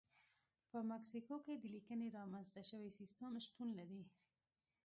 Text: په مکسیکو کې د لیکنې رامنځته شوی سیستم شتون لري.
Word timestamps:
په 0.71 0.79
مکسیکو 0.91 1.35
کې 1.45 1.53
د 1.57 1.63
لیکنې 1.75 2.07
رامنځته 2.17 2.61
شوی 2.69 2.89
سیستم 2.99 3.31
شتون 3.45 3.69
لري. 3.79 4.03